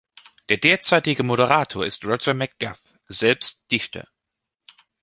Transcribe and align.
Der 0.49 0.57
derzeitige 0.57 1.21
Moderator 1.21 1.85
ist 1.85 2.05
Roger 2.05 2.33
McGough, 2.33 2.81
selbst 3.07 3.69
Dichter. 3.71 4.03